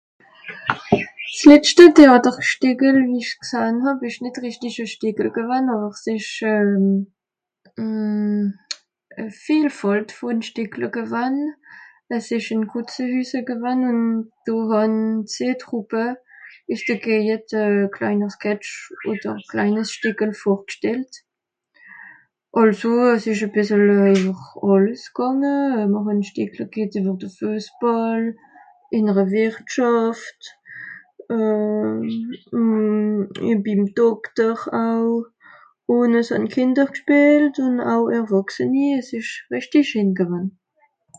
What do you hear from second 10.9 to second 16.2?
gewann es esch in Kutzehüse gewann un do hàn zeh Trouppe